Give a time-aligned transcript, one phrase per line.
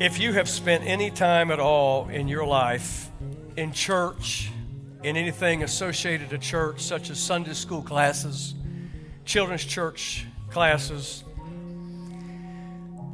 [0.00, 3.08] If you have spent any time at all in your life
[3.56, 4.50] in church,
[5.04, 8.54] in anything associated to church, such as Sunday school classes,
[9.24, 11.22] children's church classes,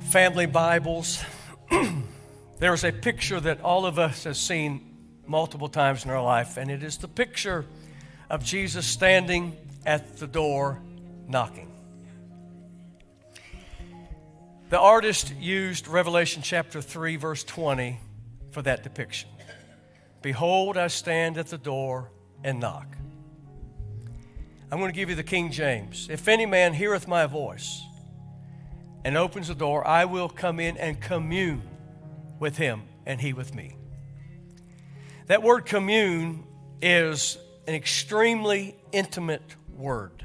[0.09, 1.23] family Bibles,
[2.59, 6.57] there is a picture that all of us have seen multiple times in our life,
[6.57, 7.67] and it is the picture
[8.31, 9.55] of Jesus standing
[9.85, 10.81] at the door
[11.29, 11.70] knocking.
[14.71, 17.99] The artist used Revelation chapter 3, verse 20
[18.53, 19.29] for that depiction.
[20.23, 22.13] Behold, I stand at the door
[22.45, 22.87] and knock.
[24.71, 26.07] I'm going to give you the King James.
[26.09, 27.83] If any man heareth my voice
[29.05, 31.63] and opens the door, I will come in and commune
[32.39, 33.75] with him and he with me.
[35.27, 36.45] That word commune
[36.81, 40.25] is an extremely intimate word.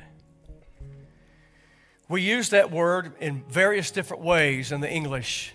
[2.08, 5.54] We use that word in various different ways in the English.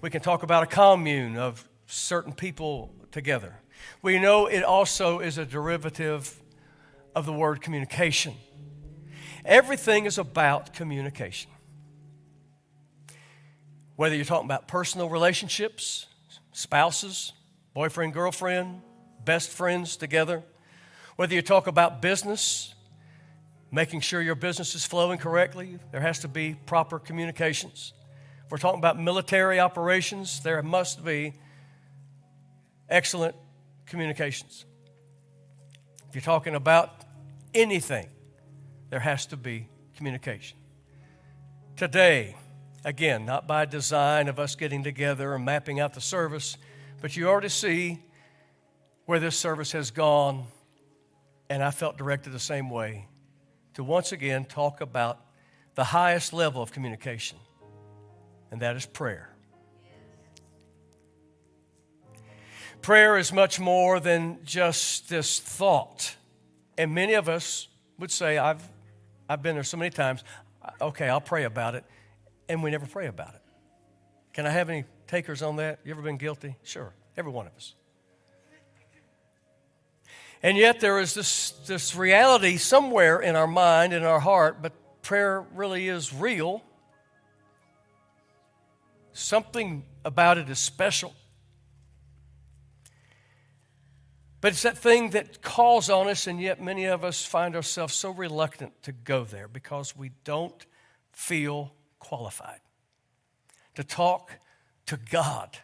[0.00, 3.56] We can talk about a commune of certain people together.
[4.00, 6.40] We know it also is a derivative
[7.14, 8.34] of the word communication.
[9.44, 11.50] Everything is about communication.
[13.96, 16.06] Whether you're talking about personal relationships,
[16.52, 17.34] spouses,
[17.74, 18.80] boyfriend, girlfriend,
[19.26, 20.42] best friends together,
[21.16, 22.74] whether you talk about business,
[23.70, 25.78] making sure your business is flowing correctly.
[25.92, 27.92] There has to be proper communications.
[28.44, 31.34] If we're talking about military operations, there must be
[32.88, 33.36] excellent
[33.86, 34.64] communications.
[36.08, 37.04] If you're talking about
[37.54, 38.08] anything,
[38.88, 40.58] there has to be communication.
[41.76, 42.34] Today,
[42.84, 46.56] again, not by design of us getting together and mapping out the service,
[47.00, 48.00] but you already see
[49.06, 50.44] where this service has gone,
[51.48, 53.06] and I felt directed the same way
[53.80, 55.18] to once again talk about
[55.74, 57.38] the highest level of communication,
[58.50, 59.30] and that is prayer.
[62.82, 66.14] Prayer is much more than just this thought.
[66.76, 68.62] And many of us would say, I've,
[69.30, 70.24] I've been there so many times,
[70.78, 71.84] okay, I'll pray about it,
[72.50, 73.40] and we never pray about it.
[74.34, 75.78] Can I have any takers on that?
[75.86, 76.54] You ever been guilty?
[76.64, 77.74] Sure, every one of us.
[80.42, 84.72] And yet there is this, this reality somewhere in our mind, in our heart, but
[85.02, 86.62] prayer really is real.
[89.12, 91.14] Something about it is special.
[94.40, 97.94] But it's that thing that calls on us, and yet many of us find ourselves
[97.94, 100.64] so reluctant to go there because we don't
[101.12, 102.60] feel qualified
[103.74, 104.38] to talk
[104.86, 105.58] to God.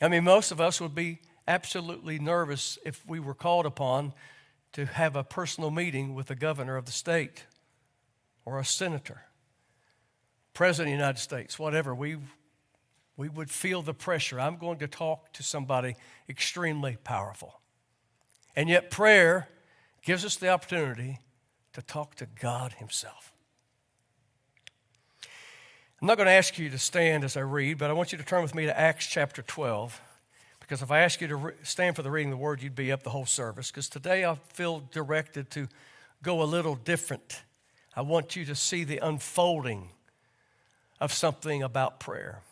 [0.00, 1.20] I mean, most of us would be
[1.50, 4.12] absolutely nervous if we were called upon
[4.72, 7.44] to have a personal meeting with the governor of the state
[8.44, 9.22] or a senator,
[10.54, 11.92] president of the United States, whatever.
[11.92, 12.18] We,
[13.16, 14.38] we would feel the pressure.
[14.38, 15.96] I'm going to talk to somebody
[16.28, 17.60] extremely powerful.
[18.54, 19.48] And yet, prayer
[20.02, 21.18] gives us the opportunity
[21.72, 23.32] to talk to God Himself.
[26.00, 28.18] I'm not going to ask you to stand as I read, but I want you
[28.18, 30.00] to turn with me to Acts chapter 12.
[30.70, 32.76] Because if I ask you to re- stand for the reading of the word, you'd
[32.76, 33.72] be up the whole service.
[33.72, 35.66] Because today I feel directed to
[36.22, 37.42] go a little different.
[37.96, 39.88] I want you to see the unfolding
[41.00, 42.42] of something about prayer.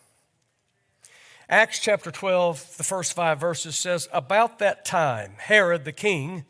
[1.49, 6.45] Acts chapter 12, the first five verses says, About that time, Herod the king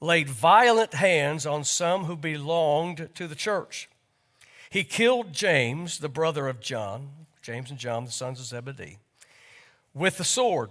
[0.00, 3.88] laid violent hands on some who belonged to the church.
[4.68, 7.10] He killed James, the brother of John,
[7.40, 8.98] James and John, the sons of Zebedee,
[9.94, 10.70] with the sword.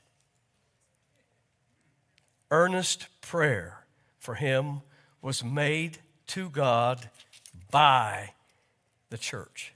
[2.51, 3.85] earnest prayer
[4.19, 4.81] for him
[5.21, 7.09] was made to God
[7.71, 8.33] by
[9.09, 9.73] the church.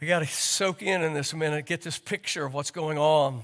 [0.00, 3.42] We got to soak in in this minute, get this picture of what's going on.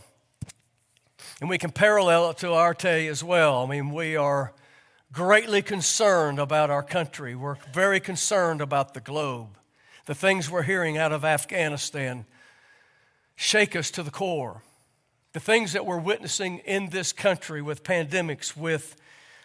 [1.41, 3.63] And we can parallel it to day as well.
[3.63, 4.55] I mean, we are
[5.13, 7.35] greatly concerned about our country.
[7.35, 9.59] We're very concerned about the globe.
[10.07, 12.25] The things we're hearing out of Afghanistan
[13.35, 14.63] shake us to the core
[15.37, 18.97] the things that we're witnessing in this country with pandemics, with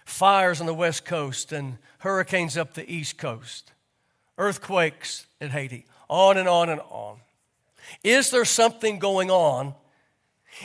[0.06, 3.74] fires on the West Coast and hurricanes up the East Coast,
[4.38, 7.18] earthquakes in Haiti, on and on and on.
[8.06, 9.74] Is there something going on?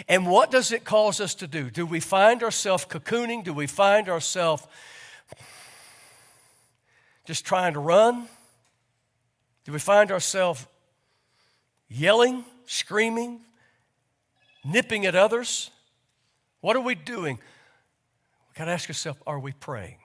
[0.08, 1.70] And what does it cause us to do?
[1.70, 3.42] Do we find ourselves cocooning?
[3.42, 4.64] Do we find ourselves
[7.24, 8.28] just trying to run?
[9.64, 10.64] Do we find ourselves
[11.88, 13.40] yelling, screaming,
[14.66, 15.70] nipping at others?
[16.60, 17.36] What are we doing?
[17.36, 19.98] We got to ask ourselves are we praying?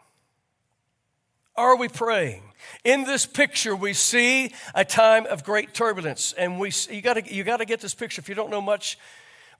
[1.55, 2.43] Are we praying?
[2.83, 7.43] In this picture, we see a time of great turbulence, and we you got you
[7.43, 8.19] got to get this picture.
[8.19, 8.97] If you don't know much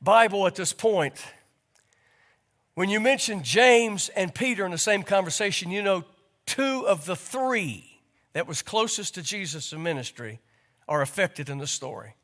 [0.02, 1.22] Bible at this point,
[2.76, 6.06] when you mention James and Peter in the same conversation, you know
[6.46, 8.02] two of the three
[8.34, 10.40] that was closest to Jesus' ministry
[10.88, 12.16] are affected in the story.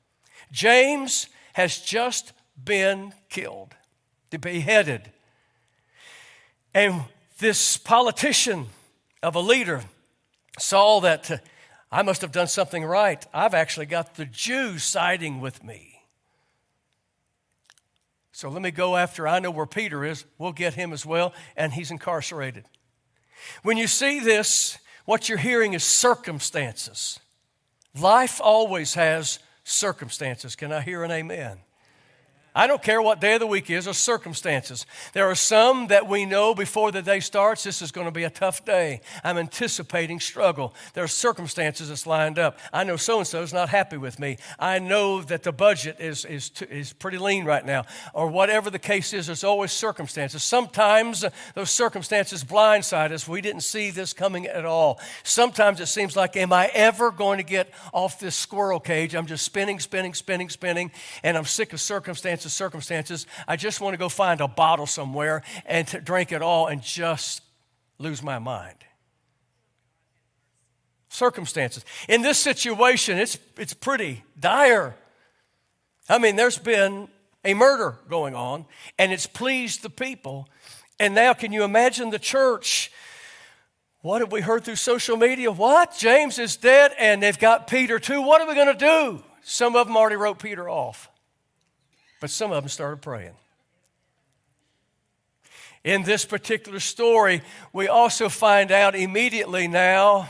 [0.51, 2.33] James has just
[2.63, 3.75] been killed,
[4.39, 5.12] beheaded,
[6.74, 7.04] and
[7.39, 8.68] this politician
[9.24, 9.83] of a leader
[10.59, 11.38] saw that uh,
[11.92, 13.25] I must have done something right.
[13.33, 16.01] I've actually got the Jews siding with me.
[18.31, 20.25] So let me go after, I know where Peter is.
[20.38, 22.65] We'll get him as well, and he's incarcerated.
[23.63, 27.19] When you see this, what you're hearing is circumstances.
[28.00, 30.56] Life always has circumstances.
[30.56, 31.59] Can I hear an amen?
[32.57, 34.88] I don't care what day of the week is or circumstances.
[35.13, 38.24] There are some that we know before the day starts, this is going to be
[38.24, 39.01] a tough day.
[39.24, 40.74] I'm anticipating struggle.
[40.95, 42.57] There are circumstances that's lined up.
[42.74, 44.38] I know so and so is not happy with me.
[44.57, 47.86] I know that the budget is, is, is pretty lean right now.
[48.12, 50.42] Or whatever the case is, there's always circumstances.
[50.42, 53.27] Sometimes uh, those circumstances blindside us.
[53.27, 55.00] We didn't see this coming at all.
[55.21, 59.13] Sometimes it seems like, am I ever going to get off this squirrel cage?
[59.13, 63.27] I'm just spinning, spinning, spinning, spinning, and I'm sick of circumstances circumstances.
[63.47, 66.81] I just want to go find a bottle somewhere and to drink it all and
[66.81, 67.41] just
[67.97, 68.75] lose my mind.
[71.09, 71.85] Circumstances.
[72.07, 74.95] In this situation, it's, it's pretty dire.
[76.09, 77.07] I mean, there's been
[77.44, 78.65] a murder going on,
[78.99, 80.47] and it's pleased the people.
[80.99, 82.91] And now, can you imagine the church?
[84.01, 85.51] What have we heard through social media?
[85.51, 85.95] What?
[85.97, 88.21] James is dead, and they've got Peter too.
[88.21, 89.23] What are we going to do?
[89.44, 91.09] Some of them already wrote Peter off.
[92.19, 93.34] But some of them started praying.
[95.84, 97.42] In this particular story,
[97.72, 100.30] we also find out immediately now.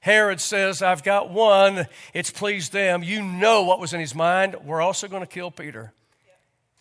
[0.00, 3.02] Herod says, I've got one, it's pleased them.
[3.02, 4.56] You know what was in his mind.
[4.64, 5.92] We're also going to kill Peter.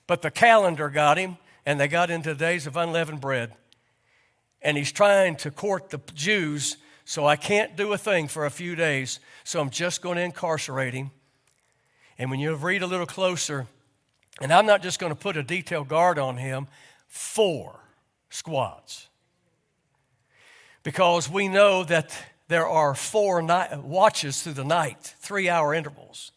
[0.07, 3.52] But the calendar got him, and they got into days of unleavened bread.
[4.62, 8.52] And he's trying to court the Jews, so I can't do a thing for a
[8.52, 11.12] few days, so I'm just going to incarcerate him.
[12.18, 13.68] And when you read a little closer,
[14.41, 16.67] and I'm not just going to put a detailed guard on him,
[17.07, 17.79] four
[18.29, 19.07] squads.
[20.83, 22.15] Because we know that
[22.47, 26.31] there are four night, watches through the night, three hour intervals.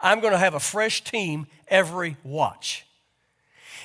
[0.00, 2.86] I'm going to have a fresh team every watch.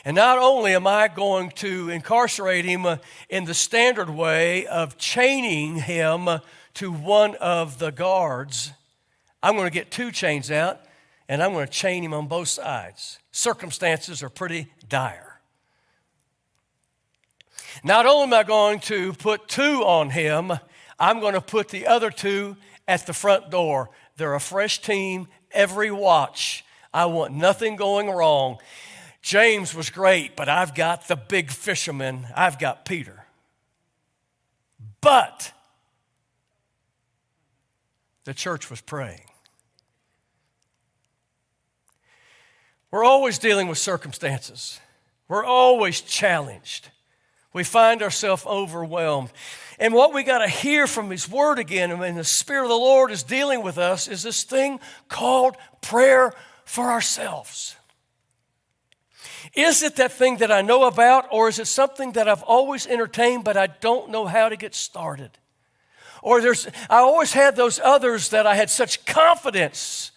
[0.04, 2.98] And not only am I going to incarcerate him uh,
[3.30, 6.28] in the standard way of chaining him
[6.76, 8.72] to one of the guards,
[9.44, 10.82] I'm going to get two chains out
[11.30, 13.20] and I'm going to chain him on both sides.
[13.32, 15.40] Circumstances are pretty dire.
[17.84, 20.52] Not only am I going to put two on him,
[21.00, 23.92] I'm going to put the other two at the front door.
[24.18, 26.66] They're a fresh team every watch.
[26.92, 28.58] I want nothing going wrong.
[29.22, 32.26] James was great, but I've got the big fisherman.
[32.36, 33.26] I've got Peter.
[35.00, 35.54] But
[38.24, 39.29] the church was praying.
[42.92, 44.80] We're always dealing with circumstances,
[45.28, 46.90] we're always challenged.
[47.52, 49.32] We find ourselves overwhelmed.
[49.80, 52.76] And what we got to hear from His Word again, and the Spirit of the
[52.76, 56.32] Lord is dealing with us, is this thing called prayer
[56.66, 57.76] for ourselves.
[59.56, 62.86] Is it that thing that I know about, or is it something that I've always
[62.86, 65.32] entertained, but I don't know how to get started?
[66.22, 70.12] Or there's, I always had those others that I had such confidence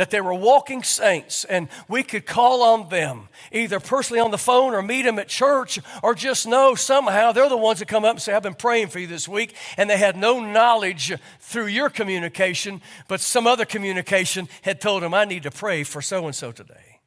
[0.00, 4.38] that they were walking saints and we could call on them either personally on the
[4.38, 8.02] phone or meet them at church or just know somehow they're the ones that come
[8.02, 11.12] up and say i've been praying for you this week and they had no knowledge
[11.38, 16.00] through your communication but some other communication had told them i need to pray for
[16.00, 17.00] so and so today.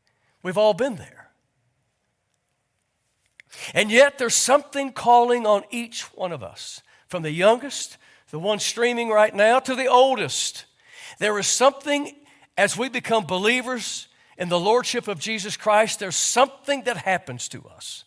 [0.44, 1.32] We've all been there.
[3.74, 7.98] And yet there's something calling on each one of us from the youngest
[8.30, 10.66] the one streaming right now to the oldest.
[11.20, 12.16] There is something
[12.58, 14.08] as we become believers
[14.38, 18.04] in the Lordship of Jesus Christ, there's something that happens to us.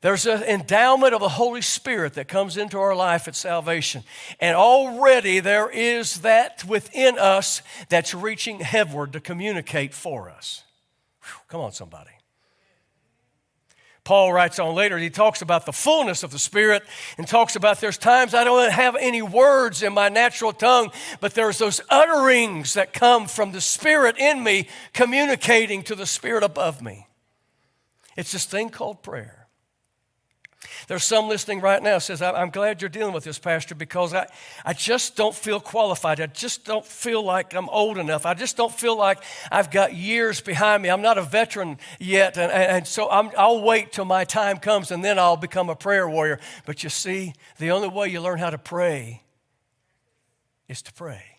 [0.00, 4.02] There's an endowment of the Holy Spirit that comes into our life at salvation.
[4.38, 10.62] And already there is that within us that's reaching heavenward to communicate for us.
[11.22, 12.10] Whew, come on, somebody.
[14.04, 16.82] Paul writes on later, he talks about the fullness of the Spirit
[17.16, 21.32] and talks about there's times I don't have any words in my natural tongue, but
[21.32, 26.82] there's those utterings that come from the Spirit in me communicating to the Spirit above
[26.82, 27.06] me.
[28.14, 29.43] It's this thing called prayer.
[30.88, 34.26] There's some listening right now says, I'm glad you're dealing with this, Pastor, because I,
[34.64, 36.20] I just don't feel qualified.
[36.20, 38.26] I just don't feel like I'm old enough.
[38.26, 40.90] I just don't feel like I've got years behind me.
[40.90, 42.36] I'm not a veteran yet.
[42.36, 45.76] And, and so i will wait till my time comes and then I'll become a
[45.76, 46.40] prayer warrior.
[46.66, 49.22] But you see, the only way you learn how to pray
[50.68, 51.33] is to pray.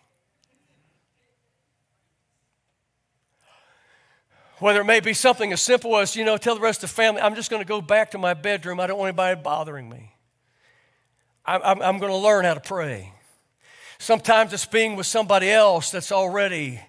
[4.58, 6.94] Whether it may be something as simple as, you know, tell the rest of the
[6.94, 8.80] family, I'm just going to go back to my bedroom.
[8.80, 10.14] I don't want anybody bothering me.
[11.44, 13.12] I'm, I'm, I'm going to learn how to pray.
[13.98, 16.80] Sometimes it's being with somebody else that's already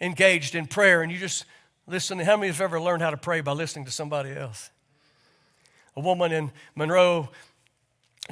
[0.00, 1.46] engaged in prayer, and you just
[1.86, 2.18] listen.
[2.18, 4.70] How many have ever learned how to pray by listening to somebody else?
[5.96, 7.30] A woman in Monroe,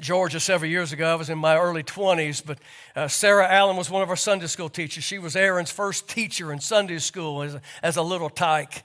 [0.00, 1.12] Georgia several years ago.
[1.12, 2.58] I was in my early 20s, but
[2.96, 5.04] uh, Sarah Allen was one of our Sunday school teachers.
[5.04, 8.82] She was Aaron's first teacher in Sunday school as a, as a little tyke.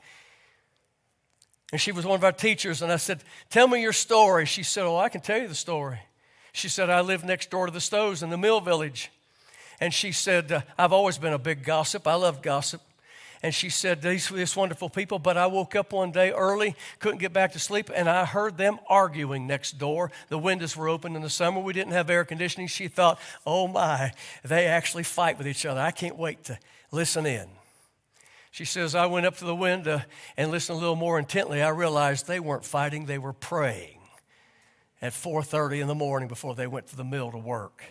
[1.72, 4.46] And she was one of our teachers, and I said, Tell me your story.
[4.46, 6.00] She said, Oh, I can tell you the story.
[6.52, 9.12] She said, I live next door to the Stows in the Mill Village.
[9.80, 12.08] And she said, uh, I've always been a big gossip.
[12.08, 12.82] I love gossip.
[13.42, 17.20] And she said, these, these wonderful people, but I woke up one day early, couldn't
[17.20, 20.12] get back to sleep, and I heard them arguing next door.
[20.28, 21.62] The windows were open in the summer.
[21.62, 22.68] We didn't have air conditioning.
[22.68, 24.12] She thought, oh my,
[24.44, 25.80] they actually fight with each other.
[25.80, 26.60] I can't wait to
[26.92, 27.48] listen in.
[28.52, 30.02] She says, I went up to the window
[30.36, 31.62] and listened a little more intently.
[31.62, 34.00] I realized they weren't fighting, they were praying
[35.02, 37.84] at 4.30 in the morning before they went to the mill to work.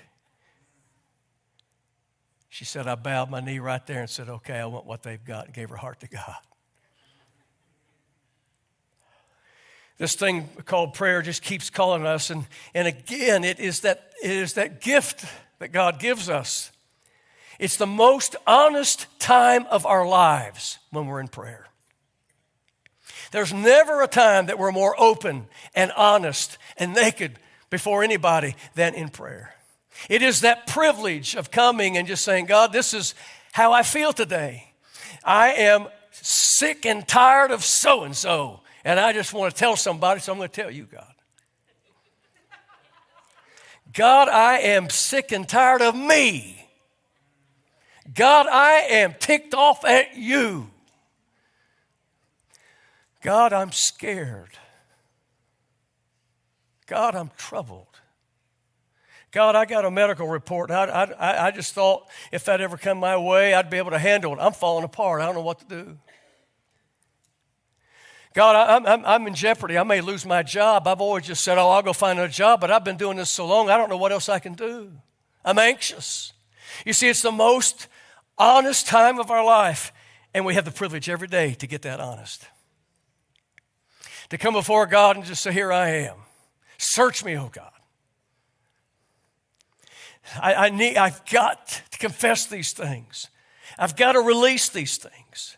[2.48, 5.22] She said, I bowed my knee right there and said, Okay, I want what they've
[5.22, 6.36] got, and gave her heart to God.
[9.98, 12.30] This thing called prayer just keeps calling us.
[12.30, 15.24] And, and again, it is, that, it is that gift
[15.58, 16.70] that God gives us.
[17.58, 21.66] It's the most honest time of our lives when we're in prayer.
[23.32, 27.38] There's never a time that we're more open and honest and naked
[27.68, 29.54] before anybody than in prayer.
[30.08, 33.14] It is that privilege of coming and just saying, God, this is
[33.52, 34.72] how I feel today.
[35.24, 39.76] I am sick and tired of so and so, and I just want to tell
[39.76, 41.12] somebody, so I'm going to tell you, God.
[43.92, 46.66] God, I am sick and tired of me.
[48.14, 50.70] God, I am ticked off at you.
[53.22, 54.50] God, I'm scared.
[56.86, 57.97] God, I'm troubled.
[59.30, 60.70] God, I got a medical report.
[60.70, 63.98] I, I, I just thought if that ever come my way, I'd be able to
[63.98, 64.38] handle it.
[64.40, 65.20] I'm falling apart.
[65.20, 65.98] I don't know what to do.
[68.34, 69.76] God, I'm, I'm, I'm in jeopardy.
[69.76, 70.86] I may lose my job.
[70.86, 73.30] I've always just said, oh, I'll go find a job, but I've been doing this
[73.30, 74.92] so long, I don't know what else I can do.
[75.44, 76.32] I'm anxious.
[76.86, 77.88] You see, it's the most
[78.36, 79.92] honest time of our life,
[80.32, 82.46] and we have the privilege every day to get that honest.
[84.30, 86.16] To come before God and just say, Here I am.
[86.76, 87.72] Search me, oh God.
[90.40, 93.28] I, I need, I've got to confess these things.
[93.78, 95.56] I've got to release these things.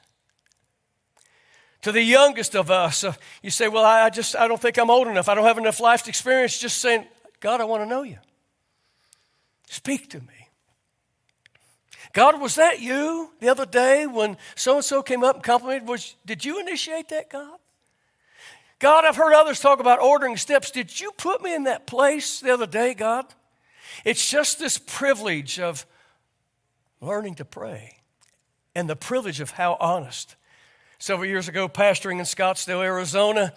[1.82, 4.76] To the youngest of us, uh, you say, Well, I, I just, I don't think
[4.76, 5.28] I'm old enough.
[5.28, 6.58] I don't have enough life experience.
[6.58, 7.06] Just saying,
[7.40, 8.18] God, I want to know you.
[9.68, 10.48] Speak to me.
[12.12, 15.88] God, was that you the other day when so and so came up and complimented?
[15.88, 17.58] Was, did you initiate that, God?
[18.80, 20.70] God, I've heard others talk about ordering steps.
[20.70, 23.26] Did you put me in that place the other day, God?
[24.04, 25.86] It's just this privilege of
[27.00, 27.98] learning to pray
[28.74, 30.36] and the privilege of how honest.
[30.98, 33.54] Several years ago, pastoring in Scottsdale, Arizona,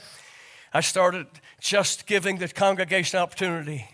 [0.73, 1.27] I started
[1.59, 3.87] just giving the congregation opportunity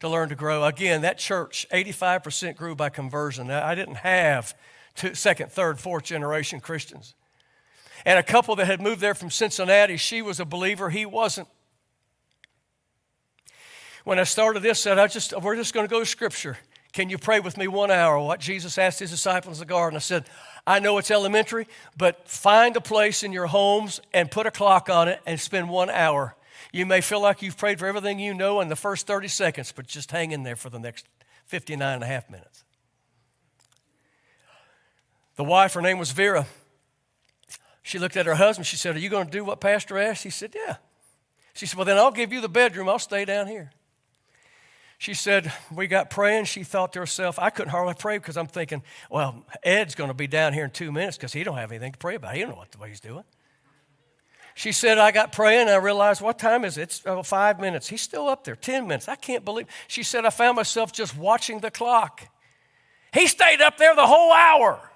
[0.00, 0.64] to learn to grow.
[0.64, 3.50] Again, that church, 85% grew by conversion.
[3.50, 4.54] I didn't have
[4.94, 7.14] two, second, third, fourth generation Christians.
[8.04, 11.48] And a couple that had moved there from Cincinnati, she was a believer, he wasn't
[14.08, 16.56] when I started this, said, I just, we're just going to go to Scripture.
[16.94, 18.18] Can you pray with me one hour?
[18.18, 19.98] What Jesus asked his disciples in the garden.
[19.98, 20.24] I said,
[20.66, 24.88] I know it's elementary, but find a place in your homes and put a clock
[24.88, 26.34] on it and spend one hour.
[26.72, 29.72] You may feel like you've prayed for everything you know in the first 30 seconds,
[29.72, 31.06] but just hang in there for the next
[31.44, 32.64] 59 and a half minutes.
[35.36, 36.46] The wife, her name was Vera.
[37.82, 38.64] She looked at her husband.
[38.64, 40.22] She said, Are you going to do what Pastor asked?
[40.22, 40.76] He said, Yeah.
[41.52, 42.88] She said, Well, then I'll give you the bedroom.
[42.88, 43.70] I'll stay down here.
[44.98, 46.46] She said, We got praying.
[46.46, 50.14] She thought to herself, I couldn't hardly pray because I'm thinking, Well, Ed's going to
[50.14, 52.34] be down here in two minutes because he don't have anything to pray about.
[52.34, 53.24] He don't know what the way he's doing.
[54.54, 56.82] She said, I got praying and I realized, what time is it?
[56.82, 57.86] It's oh, five minutes.
[57.88, 59.06] He's still up there, 10 minutes.
[59.06, 59.68] I can't believe.
[59.86, 62.28] She said, I found myself just watching the clock.
[63.14, 64.90] He stayed up there the whole hour.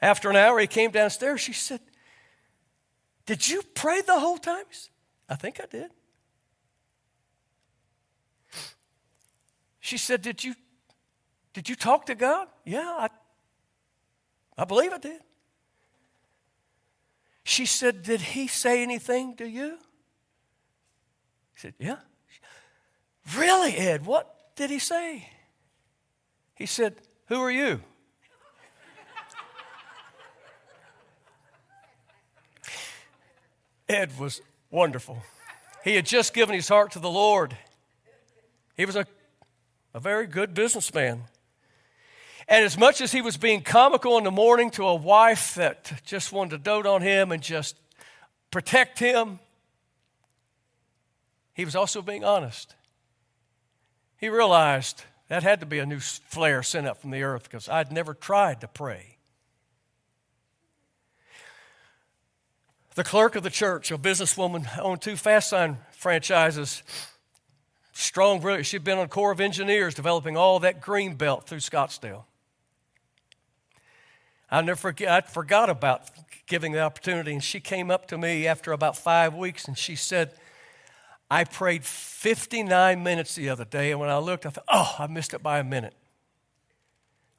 [0.00, 1.40] After an hour, he came downstairs.
[1.40, 1.78] She said,
[3.24, 4.64] Did you pray the whole time?
[5.28, 5.92] I think I did.
[9.82, 10.54] She said, Did you,
[11.52, 12.46] did you talk to God?
[12.64, 13.08] Yeah, I,
[14.56, 15.20] I believe I did.
[17.42, 19.76] She said, Did he say anything to you?
[21.54, 21.96] He said, Yeah.
[23.36, 24.06] Really, Ed?
[24.06, 25.28] What did he say?
[26.54, 26.94] He said,
[27.26, 27.80] Who are you?
[33.88, 35.24] Ed was wonderful.
[35.82, 37.56] He had just given his heart to the Lord.
[38.76, 39.04] He was a,
[39.94, 41.24] a very good businessman.
[42.48, 46.02] And as much as he was being comical in the morning to a wife that
[46.04, 47.76] just wanted to dote on him and just
[48.50, 49.38] protect him,
[51.54, 52.74] he was also being honest.
[54.18, 57.68] He realized that had to be a new flare sent up from the earth because
[57.68, 59.16] I'd never tried to pray.
[62.94, 66.82] The clerk of the church, a businesswoman, owned two fast sign franchises.
[67.92, 68.66] Strong, brilliant.
[68.66, 72.24] She'd been on Corps of Engineers developing all that green belt through Scottsdale.
[74.50, 76.02] I never forget, I forgot about
[76.46, 79.96] giving the opportunity, and she came up to me after about five weeks and she
[79.96, 80.32] said,
[81.30, 85.06] I prayed 59 minutes the other day, and when I looked, I thought, oh, I
[85.06, 85.94] missed it by a minute.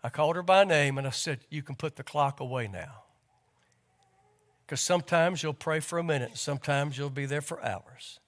[0.04, 3.04] I called her by name and I said, You can put the clock away now.
[4.66, 8.20] Because sometimes you'll pray for a minute, sometimes you'll be there for hours.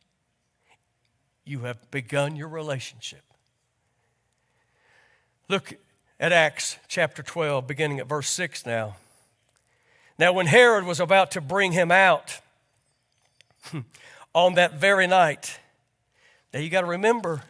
[1.45, 3.21] You have begun your relationship.
[5.47, 5.75] Look
[6.19, 8.95] at Acts chapter 12, beginning at verse 6 now.
[10.17, 12.39] Now, when Herod was about to bring him out
[14.33, 15.59] on that very night,
[16.51, 17.43] now you got to remember,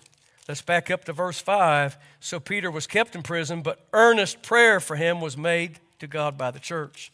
[0.48, 1.96] let's back up to verse 5.
[2.20, 6.38] So Peter was kept in prison, but earnest prayer for him was made to God
[6.38, 7.12] by the church.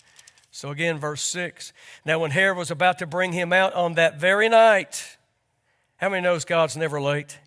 [0.52, 1.74] So again, verse 6.
[2.06, 5.18] Now, when Herod was about to bring him out on that very night,
[6.02, 7.38] how many knows God's never late?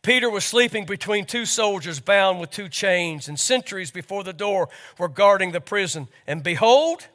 [0.00, 4.70] Peter was sleeping between two soldiers bound with two chains, and sentries before the door
[4.98, 6.08] were guarding the prison.
[6.26, 7.08] And behold,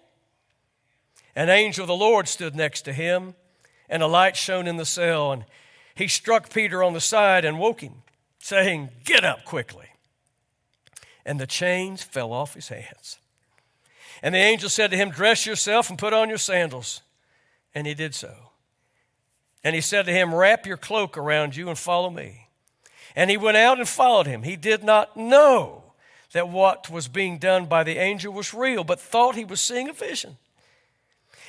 [1.36, 3.34] an angel of the Lord stood next to him,
[3.90, 5.32] and a light shone in the cell.
[5.32, 5.46] And
[5.96, 8.04] he struck Peter on the side and woke him,
[8.38, 9.88] saying, Get up quickly.
[11.26, 13.18] And the chains fell off his hands.
[14.22, 17.02] And the angel said to him, Dress yourself and put on your sandals.
[17.74, 18.51] And he did so.
[19.64, 22.48] And he said to him, Wrap your cloak around you and follow me.
[23.16, 24.44] And he went out and followed him.
[24.44, 25.84] He did not know
[26.34, 29.90] that what was being done by the angel was real, but thought he was seeing
[29.90, 30.38] a vision.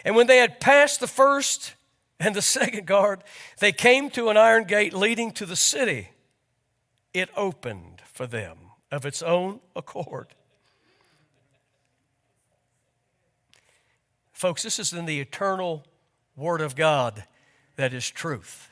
[0.05, 1.75] And when they had passed the first
[2.19, 3.23] and the second guard,
[3.61, 6.11] they came to an iron gate leading to the city.
[7.15, 8.59] It opened for them
[8.91, 10.29] of its own accord.
[14.33, 15.85] Folks, this is in the eternal
[16.35, 17.25] Word of God
[17.77, 18.71] that is truth.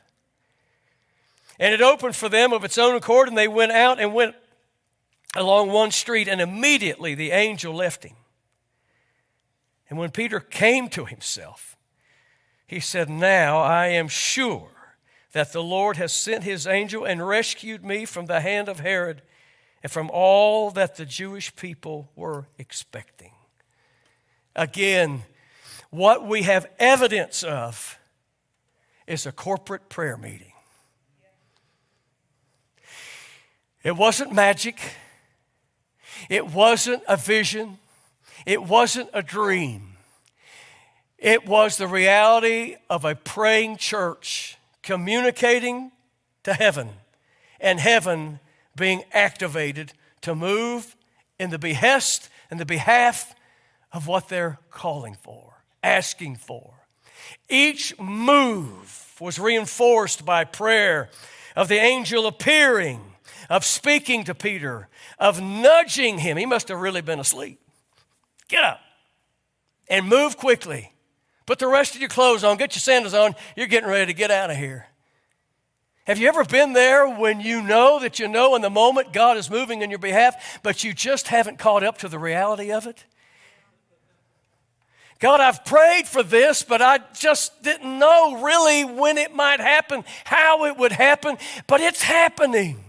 [1.59, 4.35] And it opened for them of its own accord, and they went out and went
[5.37, 8.17] along one street, and immediately the angel left him.
[9.89, 11.77] And when Peter came to himself,
[12.67, 14.71] he said, Now I am sure
[15.33, 19.23] that the Lord has sent his angel and rescued me from the hand of Herod
[19.83, 23.33] and from all that the Jewish people were expecting.
[24.57, 25.23] Again,
[25.91, 27.99] what we have evidence of
[29.11, 30.53] is a corporate prayer meeting.
[33.83, 34.81] It wasn't magic.
[36.29, 37.79] It wasn't a vision.
[38.47, 39.97] It wasn't a dream.
[41.19, 45.91] It was the reality of a praying church communicating
[46.45, 46.91] to heaven
[47.59, 48.39] and heaven
[48.77, 50.95] being activated to move
[51.37, 53.35] in the behest and the behalf
[53.93, 56.80] of what they're calling for, asking for.
[57.49, 61.11] Each move was reinforced by prayer
[61.57, 63.01] of the angel appearing
[63.49, 64.89] of speaking to Peter,
[65.19, 66.37] of nudging him.
[66.37, 67.61] He must have really been asleep.
[68.49, 68.81] Get up
[69.89, 70.93] and move quickly.
[71.47, 73.35] Put the rest of your clothes on, get your sandals on.
[73.57, 74.87] You're getting ready to get out of here.
[76.07, 79.37] Have you ever been there when you know that you know in the moment God
[79.37, 82.87] is moving on your behalf, but you just haven't caught up to the reality of
[82.87, 83.05] it?
[85.21, 90.03] God, I've prayed for this, but I just didn't know really when it might happen,
[90.25, 92.83] how it would happen, but it's happening.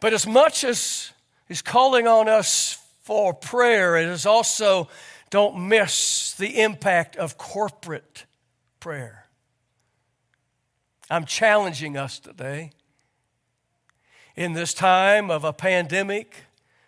[0.00, 1.12] But as much as
[1.48, 4.88] He's calling on us for prayer, it is also
[5.30, 8.26] don't miss the impact of corporate
[8.78, 9.26] prayer.
[11.10, 12.70] I'm challenging us today
[14.36, 16.44] in this time of a pandemic,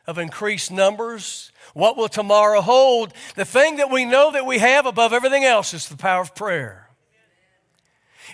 [0.06, 1.50] of increased numbers.
[1.74, 3.12] What will tomorrow hold?
[3.34, 6.34] The thing that we know that we have above everything else is the power of
[6.34, 6.88] prayer.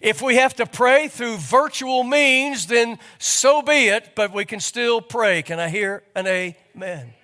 [0.03, 4.61] If we have to pray through virtual means, then so be it, but we can
[4.61, 5.43] still pray.
[5.43, 7.15] Can I hear an amen?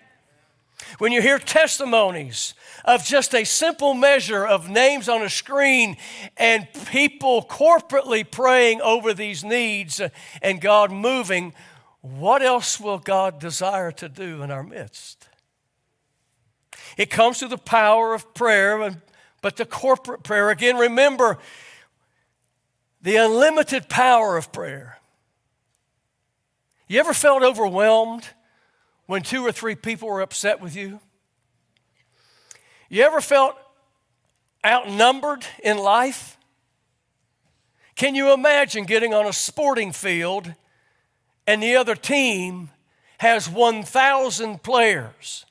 [0.99, 5.97] When you hear testimonies of just a simple measure of names on a screen
[6.37, 10.01] and people corporately praying over these needs
[10.43, 11.55] and God moving,
[12.01, 15.29] what else will God desire to do in our midst?
[17.01, 18.95] It comes through the power of prayer,
[19.41, 20.51] but the corporate prayer.
[20.51, 21.39] Again, remember
[23.01, 24.99] the unlimited power of prayer.
[26.89, 28.29] You ever felt overwhelmed
[29.07, 31.01] when two or three people were upset with you?
[32.91, 33.57] You ever felt
[34.63, 36.37] outnumbered in life?
[37.95, 40.53] Can you imagine getting on a sporting field
[41.47, 42.69] and the other team
[43.17, 45.47] has 1,000 players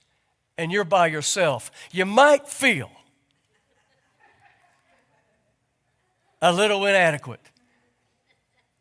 [0.60, 1.72] and you're by yourself?
[1.90, 2.92] You might feel
[6.42, 7.40] a little inadequate.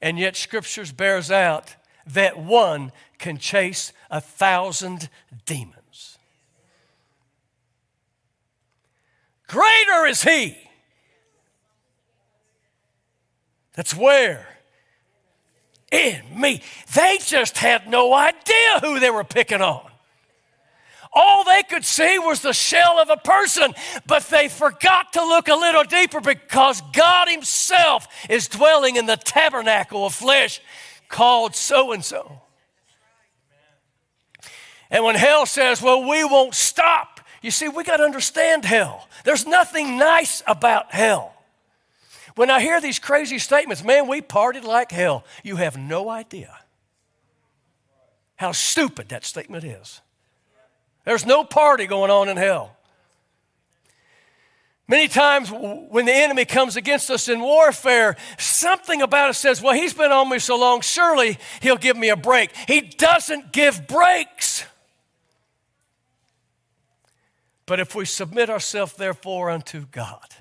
[0.03, 5.09] And yet, Scriptures bears out that one can chase a thousand
[5.47, 6.19] demons.
[9.47, 10.57] Greater is He.
[13.75, 14.49] That's where?
[15.93, 16.63] In me.
[16.95, 19.88] They just had no idea who they were picking on.
[21.13, 23.75] All they could see was the shell of a person,
[24.07, 29.17] but they forgot to look a little deeper because God Himself is dwelling in the
[29.17, 30.61] tabernacle of flesh
[31.09, 32.41] called so and so.
[34.91, 39.09] And when hell says, Well, we won't stop, you see, we got to understand hell.
[39.25, 41.35] There's nothing nice about hell.
[42.35, 46.57] When I hear these crazy statements, man, we partied like hell, you have no idea
[48.37, 50.01] how stupid that statement is.
[51.05, 52.77] There's no party going on in hell.
[54.89, 59.75] Many times when the enemy comes against us in warfare, something about us says, Well,
[59.75, 62.57] he's been on me so long, surely he'll give me a break.
[62.67, 64.65] He doesn't give breaks.
[67.67, 70.35] But if we submit ourselves, therefore, unto God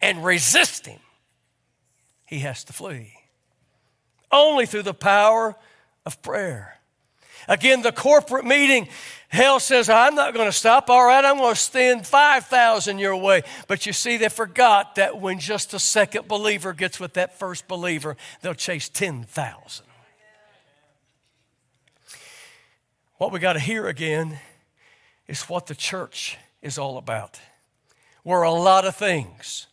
[0.00, 1.00] and resist him,
[2.24, 3.14] he has to flee.
[4.30, 5.56] Only through the power
[6.06, 6.78] of prayer.
[7.48, 8.88] Again, the corporate meeting
[9.32, 10.90] Hell says, I'm not going to stop.
[10.90, 13.42] All right, I'm going to send 5,000 your way.
[13.66, 17.66] But you see, they forgot that when just a second believer gets with that first
[17.66, 19.86] believer, they'll chase 10,000.
[23.16, 24.38] What we got to hear again
[25.26, 27.40] is what the church is all about.
[28.24, 29.66] We're a lot of things.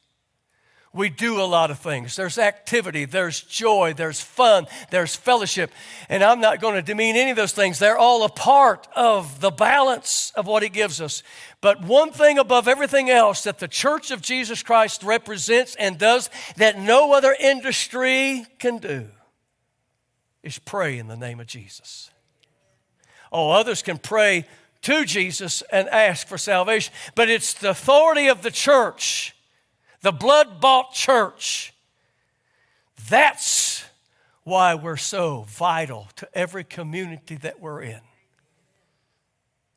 [0.91, 2.15] We do a lot of things.
[2.15, 5.71] There's activity, there's joy, there's fun, there's fellowship.
[6.09, 7.77] And I'm not going to demean any of those things.
[7.77, 11.21] They're all a part of the balance of what He gives us.
[11.61, 16.31] But one thing above everything else that the Church of Jesus Christ represents and does
[16.57, 19.09] that no other industry can do
[20.41, 22.09] is pray in the name of Jesus.
[23.31, 24.47] Oh, others can pray
[24.81, 29.35] to Jesus and ask for salvation, but it's the authority of the church
[30.01, 31.73] the blood bought church.
[33.09, 33.83] That's
[34.43, 38.01] why we're so vital to every community that we're in.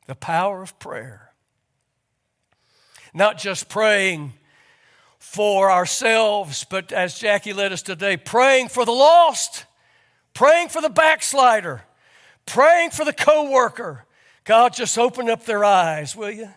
[0.07, 1.31] The power of prayer.
[3.13, 4.33] Not just praying
[5.19, 9.65] for ourselves, but as Jackie led us today, praying for the lost,
[10.33, 11.83] praying for the backslider,
[12.45, 14.05] praying for the coworker.
[14.43, 16.49] God, just open up their eyes, will you?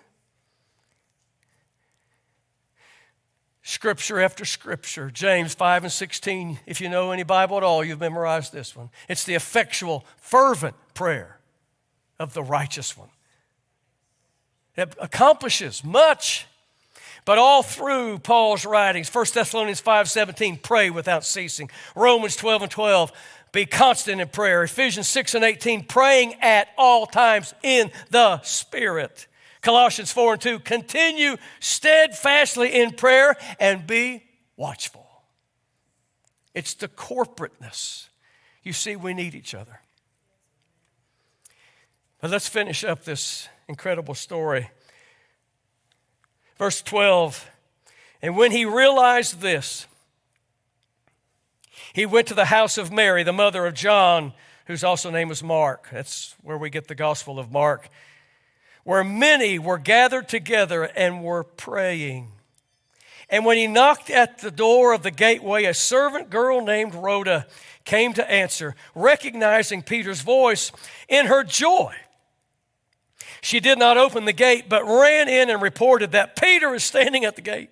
[3.67, 5.11] Scripture after scripture.
[5.11, 8.91] James 5 and 16, if you know any Bible at all, you've memorized this one.
[9.09, 11.41] It's the effectual, fervent prayer
[12.21, 13.09] of the righteous one.
[14.77, 16.47] It accomplishes much.
[17.25, 21.69] But all through Paul's writings, 1 Thessalonians 5 17, pray without ceasing.
[21.97, 23.13] Romans 12 and 12,
[23.51, 24.63] be constant in prayer.
[24.63, 29.27] Ephesians 6 and 18, praying at all times in the Spirit.
[29.67, 34.23] Colossians 4 and 2 continue steadfastly in prayer and be
[34.57, 35.09] watchful.
[36.55, 38.07] It's the corporateness.
[38.63, 39.81] You see, we need each other.
[42.21, 44.71] But let's finish up this incredible story.
[46.59, 47.51] Verse 12
[48.23, 49.89] And when he realized this,
[51.93, 54.33] he went to the house of Mary, the mother of John,
[54.67, 55.89] whose also name was Mark.
[55.91, 57.91] That's where we get the Gospel of Mark,
[58.87, 62.29] where many were gathered together and were praying.
[63.29, 67.49] And when he knocked at the door of the gateway, a servant girl named Rhoda
[67.85, 70.71] came to answer, recognizing Peter's voice
[71.09, 71.97] in her joy.
[73.41, 77.25] She did not open the gate, but ran in and reported that Peter is standing
[77.25, 77.71] at the gate.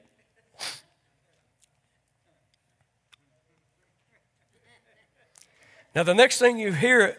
[5.95, 7.19] Now, the next thing you hear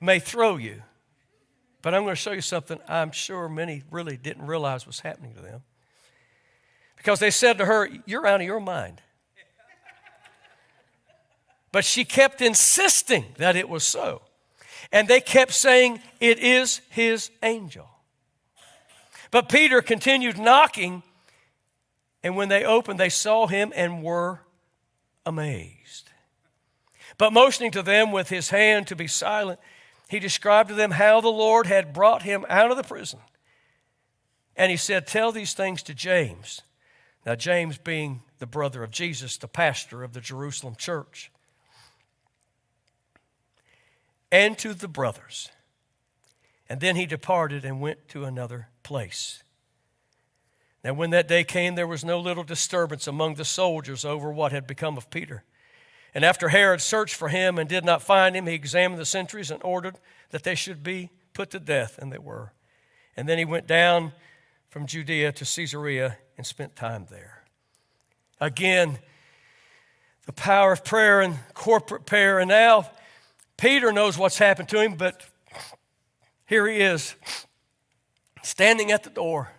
[0.00, 0.82] may throw you,
[1.82, 5.34] but I'm going to show you something I'm sure many really didn't realize was happening
[5.34, 5.62] to them.
[6.96, 9.02] Because they said to her, You're out of your mind.
[11.72, 14.22] But she kept insisting that it was so.
[14.92, 17.88] And they kept saying, It is his angel.
[19.32, 21.02] But Peter continued knocking,
[22.22, 24.40] and when they opened, they saw him and were
[25.26, 26.10] amazed.
[27.18, 29.58] But motioning to them with his hand to be silent,
[30.12, 33.18] he described to them how the Lord had brought him out of the prison.
[34.54, 36.60] And he said, Tell these things to James.
[37.24, 41.32] Now, James being the brother of Jesus, the pastor of the Jerusalem church
[44.30, 45.48] and to the brothers.
[46.68, 49.42] And then he departed and went to another place.
[50.84, 54.52] Now, when that day came, there was no little disturbance among the soldiers over what
[54.52, 55.42] had become of Peter.
[56.14, 59.50] And after Herod searched for him and did not find him, he examined the sentries
[59.50, 59.96] and ordered
[60.30, 62.52] that they should be put to death, and they were.
[63.16, 64.12] And then he went down
[64.68, 67.44] from Judea to Caesarea and spent time there.
[68.40, 68.98] Again,
[70.26, 72.38] the power of prayer and corporate prayer.
[72.38, 72.90] And now
[73.56, 75.24] Peter knows what's happened to him, but
[76.46, 77.14] here he is,
[78.42, 79.52] standing at the door.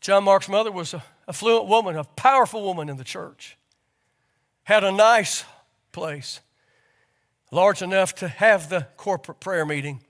[0.00, 3.56] John Mark's mother was a affluent woman, a powerful woman in the church.
[4.64, 5.44] Had a nice
[5.92, 6.40] place,
[7.50, 10.00] large enough to have the corporate prayer meeting,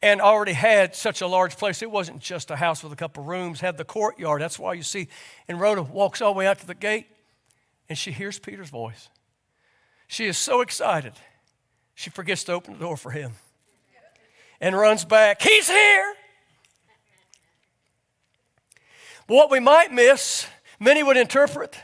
[0.00, 1.82] and already had such a large place.
[1.82, 4.40] It wasn't just a house with a couple rooms, had the courtyard.
[4.40, 5.08] That's why you see,
[5.48, 7.06] and Rhoda walks all the way out to the gate
[7.88, 9.08] and she hears Peter's voice.
[10.06, 11.14] She is so excited,
[11.94, 13.32] she forgets to open the door for him
[14.60, 15.42] and runs back.
[15.42, 16.14] He's here.
[19.17, 20.46] But what we might miss,
[20.80, 21.78] many would interpret,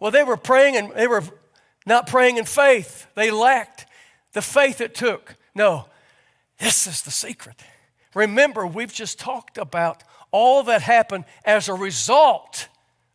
[0.00, 1.22] well, they were praying and they were
[1.86, 3.06] not praying in faith.
[3.14, 3.86] They lacked
[4.32, 5.36] the faith it took.
[5.54, 5.86] No,
[6.58, 7.62] this is the secret.
[8.14, 12.68] Remember, we've just talked about all that happened as a result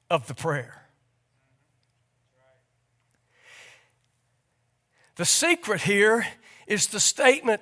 [0.09, 0.85] of the prayer.
[5.15, 6.25] The secret here
[6.65, 7.61] is the statement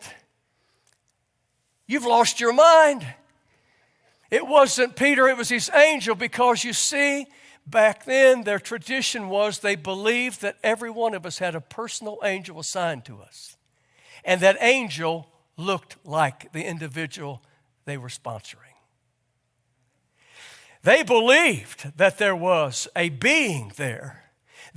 [1.88, 3.06] you've lost your mind.
[4.29, 7.27] It wasn't Peter, it was his angel, because you see,
[7.65, 12.19] back then their tradition was they believed that every one of us had a personal
[12.23, 13.57] angel assigned to us.
[14.23, 17.41] And that angel looked like the individual
[17.85, 18.57] they were sponsoring.
[20.83, 24.27] They believed that there was a being there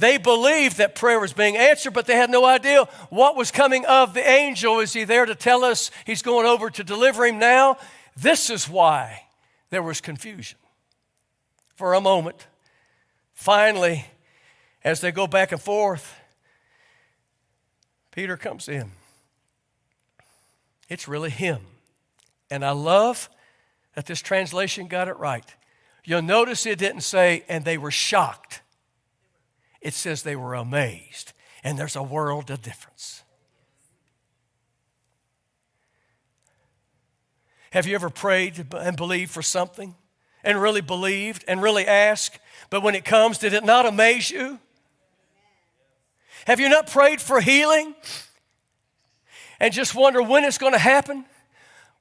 [0.00, 3.84] they believed that prayer was being answered, but they had no idea what was coming
[3.84, 4.80] of the angel.
[4.80, 7.76] Is he there to tell us he's going over to deliver him now?
[8.16, 9.24] This is why
[9.70, 10.59] there was confusion.
[11.74, 12.46] For a moment,
[13.33, 14.06] finally,
[14.85, 16.14] as they go back and forth,
[18.11, 18.90] Peter comes in.
[20.88, 21.61] It's really him.
[22.50, 23.30] And I love
[23.94, 25.44] that this translation got it right.
[26.04, 28.61] You'll notice it didn't say, and they were shocked
[29.80, 31.33] it says they were amazed.
[31.64, 33.22] And there's a world of difference.
[37.70, 39.94] Have you ever prayed and believed for something
[40.42, 44.59] and really believed and really asked, but when it comes, did it not amaze you?
[46.46, 47.94] Have you not prayed for healing
[49.61, 51.24] and just wonder when it's going to happen?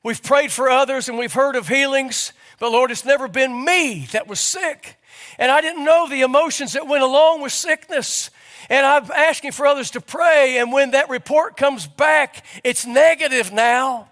[0.01, 4.08] We've prayed for others and we've heard of healings, but Lord, it's never been me
[4.12, 4.97] that was sick.
[5.38, 8.32] And I didn't know the emotions that went along with sickness.
[8.69, 10.58] And I'm asking for others to pray.
[10.58, 14.10] And when that report comes back, it's negative now.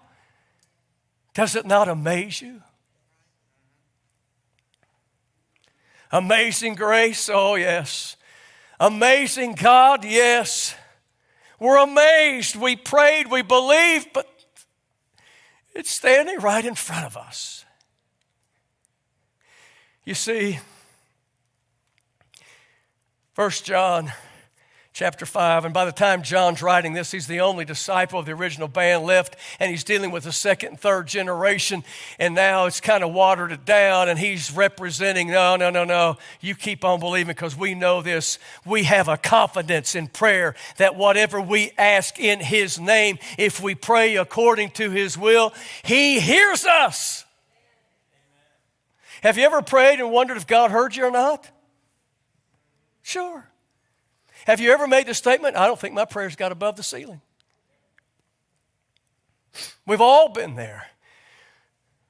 [1.38, 2.60] Does it not amaze you?
[6.10, 8.16] Amazing grace, oh yes.
[8.80, 10.74] Amazing God, yes.
[11.60, 12.56] We're amazed.
[12.56, 14.26] We prayed, we believed, but
[15.76, 17.64] it's standing right in front of us.
[20.04, 20.58] You see,
[23.36, 24.10] 1 John
[24.98, 25.64] chapter 5.
[25.64, 29.04] And by the time John's writing this, he's the only disciple of the original band
[29.04, 31.84] left, and he's dealing with the second and third generation.
[32.18, 36.16] And now it's kind of watered it down, and he's representing no, no, no, no.
[36.40, 38.40] You keep on believing because we know this.
[38.66, 43.76] We have a confidence in prayer that whatever we ask in his name, if we
[43.76, 47.24] pray according to his will, he hears us.
[49.22, 51.48] Have you ever prayed and wondered if God heard you or not?
[53.02, 53.48] Sure.
[54.48, 57.20] Have you ever made the statement, I don't think my prayers got above the ceiling?
[59.86, 60.86] We've all been there.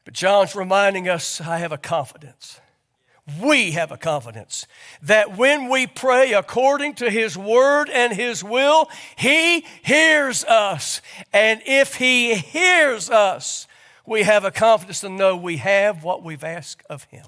[0.05, 2.61] But John's reminding us I have a confidence.
[3.43, 4.69] We have a confidence
[5.03, 11.03] that when we pray according to His word and His will, He hears us.
[11.33, 13.67] And if He hears us,
[14.07, 17.27] we have a confidence to know we have what we've asked of Him.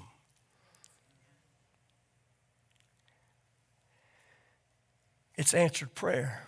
[5.41, 6.47] It's answered prayer.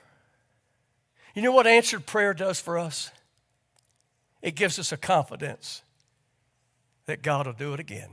[1.34, 3.10] You know what answered prayer does for us?
[4.44, 5.82] It gives us a confidence
[7.08, 8.10] that God will do it again.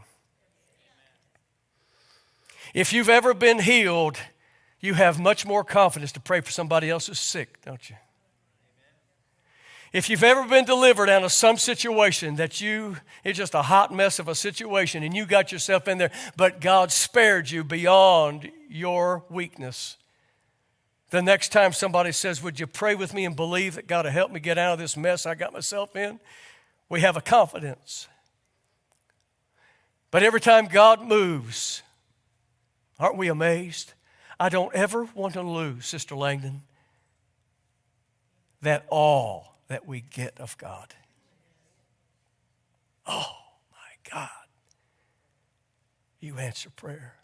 [2.72, 4.16] If you've ever been healed,
[4.80, 7.96] you have much more confidence to pray for somebody else who's sick, don't you?
[9.92, 13.92] If you've ever been delivered out of some situation that you, it's just a hot
[13.92, 18.50] mess of a situation and you got yourself in there, but God spared you beyond
[18.70, 19.98] your weakness,
[21.10, 24.12] the next time somebody says, Would you pray with me and believe that God will
[24.12, 26.20] help me get out of this mess I got myself in?
[26.88, 28.08] We have a confidence.
[30.10, 31.82] But every time God moves,
[32.98, 33.94] aren't we amazed?
[34.38, 36.62] I don't ever want to lose, Sister Langdon,
[38.62, 40.94] that all that we get of God.
[43.06, 43.36] Oh
[43.70, 44.28] my God.
[46.20, 47.19] You answer prayer.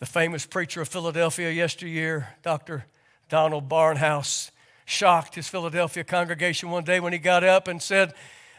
[0.00, 2.86] The famous preacher of Philadelphia yesteryear, Dr.
[3.28, 4.50] Donald Barnhouse,
[4.86, 8.14] shocked his Philadelphia congregation one day when he got up and said,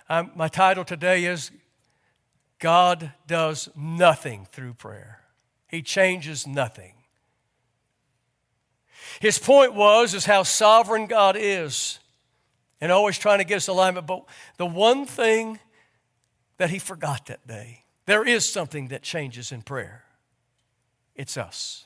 [0.07, 1.51] My title today is
[2.59, 5.21] God Does Nothing Through Prayer.
[5.67, 6.93] He changes nothing.
[9.19, 11.99] His point was is how sovereign God is
[12.79, 14.05] and always trying to get us alignment.
[14.05, 14.25] But
[14.57, 15.59] the one thing
[16.57, 20.05] that he forgot that day, there is something that changes in prayer.
[21.15, 21.85] It's us.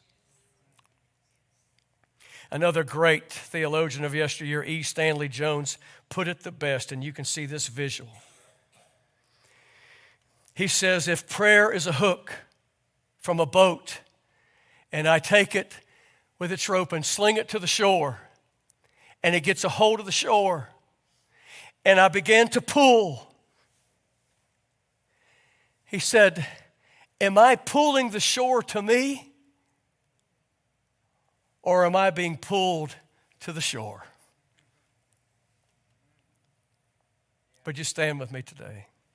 [2.52, 4.84] Another great theologian of yesteryear, E.
[4.84, 5.78] Stanley Jones,
[6.10, 8.12] put it the best, and you can see this visual.
[10.54, 12.32] He says, If prayer is a hook
[13.18, 14.00] from a boat,
[14.92, 15.80] and I take it
[16.40, 18.20] with its rope and sling it to the shore,
[19.24, 20.70] and it gets a hold of the shore,
[21.84, 23.36] and I begin to pull,
[25.86, 26.46] he said,
[27.22, 29.32] Am I pulling the shore to me?
[31.62, 32.96] Or am I being pulled
[33.42, 34.04] to the shore?
[37.66, 38.88] Would you stand with me today?